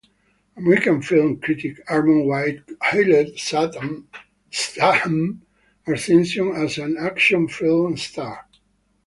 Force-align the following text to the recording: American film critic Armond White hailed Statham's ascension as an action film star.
American 0.57 0.99
film 0.99 1.39
critic 1.39 1.79
Armond 1.85 2.25
White 2.25 2.63
hailed 2.85 3.37
Statham's 3.37 4.07
ascension 5.85 6.51
as 6.55 6.79
an 6.79 6.97
action 6.99 7.47
film 7.47 7.95
star. 7.97 8.47